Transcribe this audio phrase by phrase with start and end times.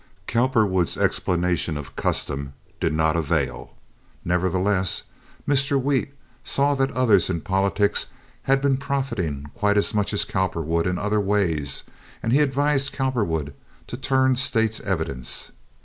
[0.25, 3.75] Cowperwood's explanation of custom did not avail.
[4.25, 5.03] Nevertheless,
[5.47, 5.79] Mr.
[5.79, 6.11] Wheat
[6.43, 8.07] saw that others in politics
[8.49, 11.83] had been profiting quite as much as Cowperwood in other ways
[12.23, 13.53] and he advised Cowperwood
[13.85, 15.51] to turn state's evidence.